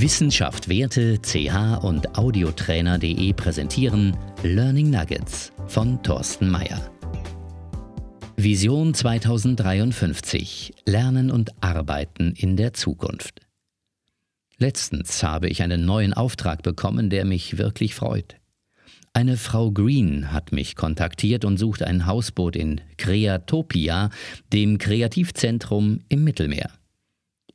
Wissenschaft 0.00 0.68
Werte, 0.68 1.18
CH 1.20 1.82
und 1.82 2.16
Audiotrainer.de 2.16 3.32
präsentieren 3.32 4.16
Learning 4.44 4.90
Nuggets 4.90 5.52
von 5.66 6.00
Thorsten 6.04 6.48
Mayer. 6.50 6.92
Vision 8.36 8.94
2053 8.94 10.72
Lernen 10.86 11.32
und 11.32 11.50
Arbeiten 11.64 12.32
in 12.36 12.56
der 12.56 12.74
Zukunft. 12.74 13.40
Letztens 14.58 15.24
habe 15.24 15.48
ich 15.48 15.62
einen 15.62 15.84
neuen 15.84 16.14
Auftrag 16.14 16.62
bekommen, 16.62 17.10
der 17.10 17.24
mich 17.24 17.58
wirklich 17.58 17.96
freut. 17.96 18.36
Eine 19.14 19.36
Frau 19.36 19.72
Green 19.72 20.30
hat 20.30 20.52
mich 20.52 20.76
kontaktiert 20.76 21.44
und 21.44 21.56
sucht 21.56 21.82
ein 21.82 22.06
Hausboot 22.06 22.54
in 22.54 22.80
Creatopia, 22.98 24.10
dem 24.52 24.78
Kreativzentrum 24.78 26.02
im 26.08 26.22
Mittelmeer. 26.22 26.77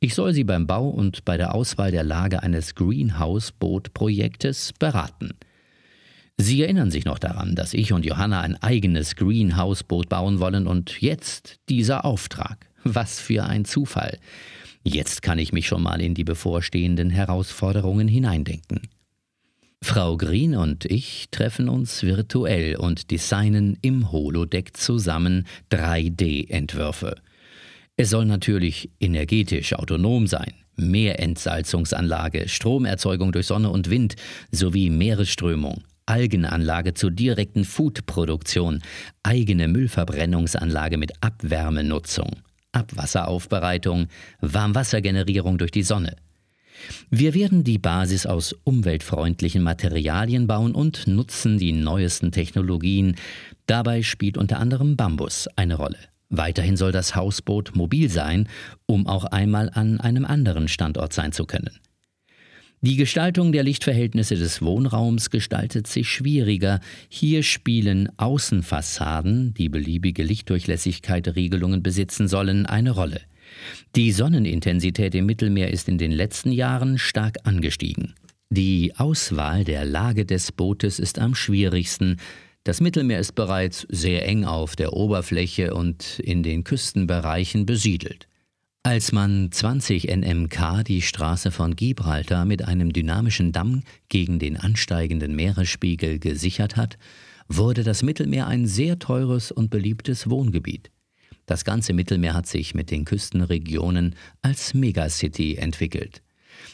Ich 0.00 0.14
soll 0.14 0.34
sie 0.34 0.44
beim 0.44 0.66
Bau 0.66 0.88
und 0.88 1.24
bei 1.24 1.36
der 1.36 1.54
Auswahl 1.54 1.90
der 1.90 2.04
Lage 2.04 2.42
eines 2.42 2.74
Greenhouse-Boot-Projektes 2.74 4.72
beraten. 4.78 5.30
Sie 6.36 6.62
erinnern 6.62 6.90
sich 6.90 7.04
noch 7.04 7.18
daran, 7.18 7.54
dass 7.54 7.74
ich 7.74 7.92
und 7.92 8.04
Johanna 8.04 8.40
ein 8.40 8.60
eigenes 8.60 9.14
Greenhouse-Boot 9.16 10.08
bauen 10.08 10.40
wollen 10.40 10.66
und 10.66 11.00
jetzt 11.00 11.60
dieser 11.68 12.04
Auftrag. 12.04 12.66
Was 12.82 13.20
für 13.20 13.44
ein 13.44 13.64
Zufall. 13.64 14.18
Jetzt 14.82 15.22
kann 15.22 15.38
ich 15.38 15.52
mich 15.52 15.66
schon 15.66 15.82
mal 15.82 16.00
in 16.02 16.14
die 16.14 16.24
bevorstehenden 16.24 17.08
Herausforderungen 17.08 18.08
hineindenken. 18.08 18.82
Frau 19.80 20.16
Green 20.16 20.54
und 20.54 20.84
ich 20.86 21.28
treffen 21.30 21.68
uns 21.68 22.02
virtuell 22.02 22.76
und 22.76 23.10
designen 23.10 23.78
im 23.80 24.12
Holodeck 24.12 24.76
zusammen 24.76 25.46
3D-Entwürfe. 25.70 27.16
Es 27.96 28.10
soll 28.10 28.24
natürlich 28.24 28.90
energetisch 28.98 29.72
autonom 29.74 30.26
sein. 30.26 30.52
Meerentsalzungsanlage, 30.76 32.48
Stromerzeugung 32.48 33.30
durch 33.30 33.46
Sonne 33.46 33.70
und 33.70 33.88
Wind 33.88 34.16
sowie 34.50 34.90
Meeresströmung, 34.90 35.84
Algenanlage 36.04 36.94
zur 36.94 37.12
direkten 37.12 37.64
Foodproduktion, 37.64 38.82
eigene 39.22 39.68
Müllverbrennungsanlage 39.68 40.96
mit 40.96 41.12
Abwärmenutzung, 41.22 42.30
Abwasseraufbereitung, 42.72 44.08
Warmwassergenerierung 44.40 45.58
durch 45.58 45.70
die 45.70 45.84
Sonne. 45.84 46.16
Wir 47.10 47.32
werden 47.34 47.62
die 47.62 47.78
Basis 47.78 48.26
aus 48.26 48.56
umweltfreundlichen 48.64 49.62
Materialien 49.62 50.48
bauen 50.48 50.74
und 50.74 51.06
nutzen 51.06 51.58
die 51.58 51.72
neuesten 51.72 52.32
Technologien. 52.32 53.14
Dabei 53.66 54.02
spielt 54.02 54.36
unter 54.36 54.58
anderem 54.58 54.96
Bambus 54.96 55.48
eine 55.54 55.76
Rolle. 55.76 55.98
Weiterhin 56.36 56.76
soll 56.76 56.90
das 56.92 57.14
Hausboot 57.14 57.76
mobil 57.76 58.10
sein, 58.10 58.48
um 58.86 59.06
auch 59.06 59.24
einmal 59.24 59.70
an 59.72 60.00
einem 60.00 60.24
anderen 60.24 60.68
Standort 60.68 61.12
sein 61.12 61.32
zu 61.32 61.44
können. 61.44 61.70
Die 62.80 62.96
Gestaltung 62.96 63.52
der 63.52 63.62
Lichtverhältnisse 63.62 64.34
des 64.34 64.60
Wohnraums 64.60 65.30
gestaltet 65.30 65.86
sich 65.86 66.08
schwieriger. 66.08 66.80
Hier 67.08 67.42
spielen 67.42 68.10
Außenfassaden, 68.18 69.54
die 69.54 69.70
beliebige 69.70 70.22
Lichtdurchlässigkeit 70.22 71.34
Regelungen 71.34 71.82
besitzen 71.82 72.28
sollen, 72.28 72.66
eine 72.66 72.90
Rolle. 72.90 73.22
Die 73.96 74.12
Sonnenintensität 74.12 75.14
im 75.14 75.24
Mittelmeer 75.24 75.70
ist 75.70 75.88
in 75.88 75.96
den 75.96 76.12
letzten 76.12 76.52
Jahren 76.52 76.98
stark 76.98 77.38
angestiegen. 77.44 78.14
Die 78.50 78.92
Auswahl 78.96 79.64
der 79.64 79.84
Lage 79.84 80.26
des 80.26 80.52
Bootes 80.52 80.98
ist 80.98 81.18
am 81.18 81.34
schwierigsten, 81.34 82.18
das 82.64 82.80
Mittelmeer 82.80 83.20
ist 83.20 83.34
bereits 83.34 83.86
sehr 83.90 84.26
eng 84.26 84.44
auf 84.44 84.74
der 84.74 84.94
Oberfläche 84.94 85.74
und 85.74 86.18
in 86.18 86.42
den 86.42 86.64
Küstenbereichen 86.64 87.66
besiedelt. 87.66 88.26
Als 88.82 89.12
man 89.12 89.50
20 89.50 90.14
NMK 90.14 90.82
die 90.84 91.02
Straße 91.02 91.50
von 91.50 91.76
Gibraltar 91.76 92.44
mit 92.44 92.64
einem 92.64 92.92
dynamischen 92.92 93.52
Damm 93.52 93.82
gegen 94.08 94.38
den 94.38 94.56
ansteigenden 94.56 95.36
Meeresspiegel 95.36 96.18
gesichert 96.18 96.76
hat, 96.76 96.98
wurde 97.48 97.82
das 97.82 98.02
Mittelmeer 98.02 98.46
ein 98.46 98.66
sehr 98.66 98.98
teures 98.98 99.52
und 99.52 99.70
beliebtes 99.70 100.28
Wohngebiet. 100.28 100.90
Das 101.46 101.64
ganze 101.64 101.92
Mittelmeer 101.92 102.32
hat 102.32 102.46
sich 102.46 102.74
mit 102.74 102.90
den 102.90 103.04
Küstenregionen 103.04 104.16
als 104.40 104.72
Megacity 104.72 105.56
entwickelt. 105.56 106.23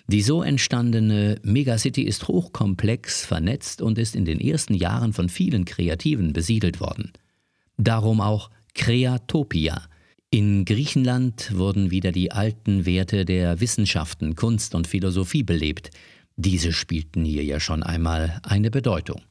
Die 0.06 0.22
so 0.22 0.42
entstandene 0.42 1.38
Megacity 1.42 2.02
ist 2.02 2.26
hochkomplex 2.26 3.24
vernetzt 3.24 3.80
und 3.80 3.98
ist 3.98 4.16
in 4.16 4.24
den 4.24 4.40
ersten 4.40 4.74
Jahren 4.74 5.12
von 5.12 5.28
vielen 5.28 5.64
Kreativen 5.64 6.32
besiedelt 6.32 6.80
worden. 6.80 7.12
Darum 7.76 8.20
auch 8.20 8.50
Kreatopia. 8.74 9.82
In 10.30 10.64
Griechenland 10.64 11.56
wurden 11.56 11.90
wieder 11.90 12.12
die 12.12 12.32
alten 12.32 12.86
Werte 12.86 13.24
der 13.24 13.60
Wissenschaften, 13.60 14.36
Kunst 14.36 14.74
und 14.74 14.86
Philosophie 14.86 15.42
belebt. 15.42 15.90
Diese 16.36 16.72
spielten 16.72 17.24
hier 17.24 17.44
ja 17.44 17.60
schon 17.60 17.82
einmal 17.82 18.40
eine 18.42 18.70
Bedeutung. 18.70 19.22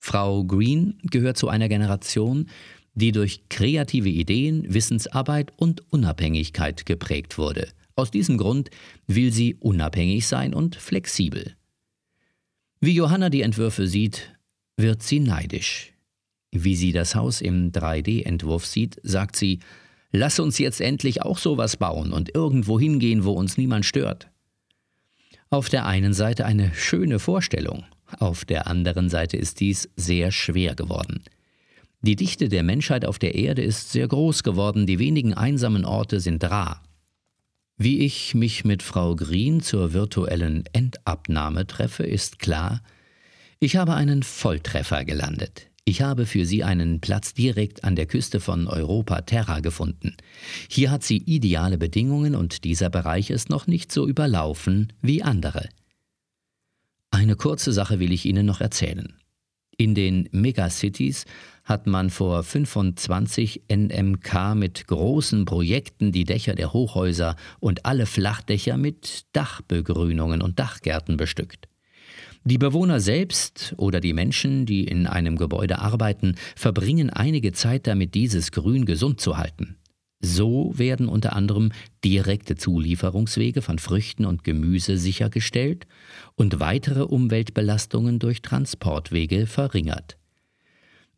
Frau 0.00 0.44
Green 0.44 0.98
gehört 1.02 1.36
zu 1.36 1.48
einer 1.48 1.68
Generation, 1.68 2.48
die 2.94 3.12
durch 3.12 3.48
kreative 3.48 4.08
Ideen, 4.08 4.72
Wissensarbeit 4.72 5.52
und 5.56 5.82
Unabhängigkeit 5.90 6.86
geprägt 6.86 7.38
wurde– 7.38 7.68
aus 7.96 8.10
diesem 8.10 8.38
Grund 8.38 8.70
will 9.06 9.32
sie 9.32 9.54
unabhängig 9.54 10.26
sein 10.26 10.54
und 10.54 10.76
flexibel. 10.76 11.54
Wie 12.80 12.92
Johanna 12.92 13.30
die 13.30 13.42
Entwürfe 13.42 13.86
sieht, 13.86 14.36
wird 14.76 15.02
sie 15.02 15.20
neidisch. 15.20 15.92
Wie 16.50 16.76
sie 16.76 16.92
das 16.92 17.14
Haus 17.14 17.40
im 17.40 17.72
3D-Entwurf 17.72 18.66
sieht, 18.66 19.00
sagt 19.02 19.36
sie, 19.36 19.60
lass 20.12 20.38
uns 20.38 20.58
jetzt 20.58 20.80
endlich 20.80 21.22
auch 21.22 21.38
sowas 21.38 21.76
bauen 21.76 22.12
und 22.12 22.34
irgendwo 22.34 22.78
hingehen, 22.78 23.24
wo 23.24 23.32
uns 23.32 23.56
niemand 23.56 23.84
stört. 23.84 24.28
Auf 25.50 25.68
der 25.68 25.86
einen 25.86 26.14
Seite 26.14 26.46
eine 26.46 26.74
schöne 26.74 27.18
Vorstellung, 27.18 27.84
auf 28.18 28.44
der 28.44 28.66
anderen 28.66 29.08
Seite 29.08 29.36
ist 29.36 29.60
dies 29.60 29.88
sehr 29.96 30.30
schwer 30.30 30.74
geworden. 30.74 31.22
Die 32.02 32.16
Dichte 32.16 32.48
der 32.48 32.62
Menschheit 32.62 33.04
auf 33.04 33.18
der 33.18 33.34
Erde 33.34 33.62
ist 33.62 33.90
sehr 33.92 34.08
groß 34.08 34.42
geworden, 34.42 34.86
die 34.86 34.98
wenigen 34.98 35.32
einsamen 35.32 35.84
Orte 35.84 36.20
sind 36.20 36.44
rar. 36.44 36.82
Wie 37.76 38.00
ich 38.04 38.34
mich 38.34 38.64
mit 38.64 38.84
Frau 38.84 39.16
Green 39.16 39.60
zur 39.60 39.92
virtuellen 39.92 40.64
Endabnahme 40.72 41.66
treffe, 41.66 42.04
ist 42.04 42.38
klar, 42.38 42.82
ich 43.58 43.76
habe 43.76 43.94
einen 43.94 44.22
Volltreffer 44.22 45.04
gelandet. 45.04 45.70
Ich 45.84 46.00
habe 46.00 46.24
für 46.24 46.46
sie 46.46 46.62
einen 46.62 47.00
Platz 47.00 47.34
direkt 47.34 47.82
an 47.82 47.96
der 47.96 48.06
Küste 48.06 48.38
von 48.40 48.68
Europa 48.68 49.22
Terra 49.22 49.60
gefunden. 49.60 50.16
Hier 50.68 50.90
hat 50.90 51.02
sie 51.02 51.18
ideale 51.18 51.76
Bedingungen 51.76 52.36
und 52.36 52.64
dieser 52.64 52.90
Bereich 52.90 53.30
ist 53.30 53.50
noch 53.50 53.66
nicht 53.66 53.90
so 53.90 54.06
überlaufen 54.06 54.92
wie 55.02 55.22
andere. 55.22 55.68
Eine 57.10 57.36
kurze 57.36 57.72
Sache 57.72 57.98
will 57.98 58.12
ich 58.12 58.24
Ihnen 58.24 58.46
noch 58.46 58.60
erzählen. 58.60 59.14
In 59.76 59.94
den 59.94 60.28
Megacities 60.30 61.24
hat 61.64 61.86
man 61.86 62.10
vor 62.10 62.42
25 62.42 63.62
NMK 63.68 64.54
mit 64.54 64.86
großen 64.86 65.44
Projekten 65.46 66.12
die 66.12 66.24
Dächer 66.24 66.54
der 66.54 66.72
Hochhäuser 66.72 67.36
und 67.60 67.86
alle 67.86 68.06
Flachdächer 68.06 68.76
mit 68.76 69.24
Dachbegrünungen 69.32 70.42
und 70.42 70.58
Dachgärten 70.58 71.16
bestückt. 71.16 71.68
Die 72.44 72.58
Bewohner 72.58 73.00
selbst 73.00 73.74
oder 73.78 74.00
die 74.00 74.12
Menschen, 74.12 74.66
die 74.66 74.84
in 74.84 75.06
einem 75.06 75.36
Gebäude 75.36 75.78
arbeiten, 75.78 76.34
verbringen 76.54 77.08
einige 77.08 77.52
Zeit 77.52 77.86
damit, 77.86 78.14
dieses 78.14 78.52
Grün 78.52 78.84
gesund 78.84 79.20
zu 79.20 79.38
halten. 79.38 79.76
So 80.24 80.72
werden 80.74 81.06
unter 81.06 81.36
anderem 81.36 81.70
direkte 82.02 82.56
Zulieferungswege 82.56 83.60
von 83.60 83.78
Früchten 83.78 84.24
und 84.24 84.42
Gemüse 84.42 84.96
sichergestellt 84.96 85.86
und 86.34 86.60
weitere 86.60 87.02
Umweltbelastungen 87.02 88.18
durch 88.18 88.40
Transportwege 88.40 89.46
verringert. 89.46 90.16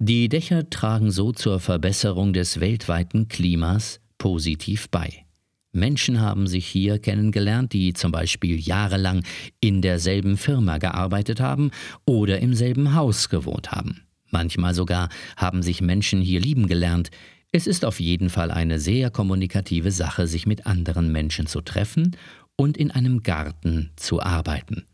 Die 0.01 0.29
Dächer 0.29 0.69
tragen 0.71 1.13
so 1.13 1.31
zur 1.31 1.61
Verbesserung 1.61 2.33
des 2.33 2.59
weltweiten 2.59 3.29
Klimas 3.29 4.01
positiv 4.19 4.91
bei. 4.91 5.25
Menschen 5.71 6.21
haben 6.21 6.49
sich 6.49 6.67
hier 6.67 6.99
kennengelernt, 6.99 7.73
die 7.73 7.93
zum 7.93 8.11
Beispiel 8.11 8.59
jahrelang 8.59 9.23
in 9.61 9.83
derselben 9.83 10.37
Firma 10.37 10.79
gearbeitet 10.79 11.39
haben 11.39 11.71
oder 12.07 12.41
im 12.41 12.55
selben 12.55 12.95
Haus 12.95 13.29
gewohnt 13.29 13.71
haben. 13.71 14.01
Manchmal 14.31 14.75
sogar 14.75 15.11
haben 15.37 15.63
sich 15.63 15.81
Menschen 15.81 16.21
hier 16.21 16.41
lieben 16.41 16.67
gelernt. 16.67 17.11
Es 17.57 17.67
ist 17.67 17.87
auf 17.87 18.01
jeden 18.01 18.29
Fall 18.29 18.51
eine 18.51 18.79
sehr 18.79 19.09
kommunikative 19.09 19.91
Sache, 19.91 20.27
sich 20.27 20.47
mit 20.47 20.67
anderen 20.67 21.11
Menschen 21.11 21.47
zu 21.47 21.63
treffen 21.63 22.15
und 22.55 22.77
in 22.77 22.91
einem 22.91 23.23
Garten 23.23 23.93
zu 23.97 24.21
arbeiten. 24.21 24.85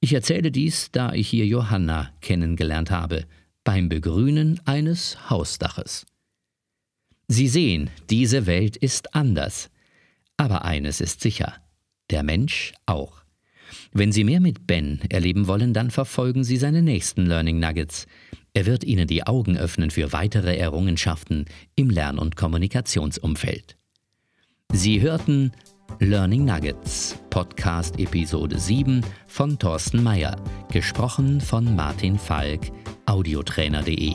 Ich 0.00 0.12
erzähle 0.12 0.50
dies, 0.50 0.90
da 0.90 1.12
ich 1.12 1.28
hier 1.28 1.46
Johanna 1.46 2.10
kennengelernt 2.20 2.90
habe 2.90 3.26
beim 3.62 3.88
Begrünen 3.88 4.60
eines 4.64 5.30
Hausdaches. 5.30 6.04
Sie 7.28 7.46
sehen, 7.46 7.90
diese 8.10 8.46
Welt 8.46 8.76
ist 8.76 9.14
anders. 9.14 9.70
Aber 10.36 10.64
eines 10.64 11.00
ist 11.00 11.20
sicher, 11.20 11.54
der 12.10 12.24
Mensch 12.24 12.74
auch. 12.86 13.23
Wenn 13.96 14.10
Sie 14.10 14.24
mehr 14.24 14.40
mit 14.40 14.66
Ben 14.66 14.98
erleben 15.08 15.46
wollen, 15.46 15.72
dann 15.72 15.92
verfolgen 15.92 16.42
Sie 16.42 16.56
seine 16.56 16.82
nächsten 16.82 17.26
Learning 17.26 17.60
Nuggets. 17.60 18.08
Er 18.52 18.66
wird 18.66 18.82
Ihnen 18.82 19.06
die 19.06 19.24
Augen 19.24 19.56
öffnen 19.56 19.92
für 19.92 20.12
weitere 20.12 20.56
Errungenschaften 20.56 21.44
im 21.76 21.90
Lern- 21.90 22.18
und 22.18 22.34
Kommunikationsumfeld. 22.34 23.76
Sie 24.72 25.00
hörten 25.00 25.52
Learning 26.00 26.44
Nuggets, 26.44 27.20
Podcast 27.30 28.00
Episode 28.00 28.58
7 28.58 29.02
von 29.28 29.60
Thorsten 29.60 30.02
Mayer, 30.02 30.34
gesprochen 30.72 31.40
von 31.40 31.76
Martin 31.76 32.18
Falk, 32.18 32.72
audiotrainer.de. 33.06 34.14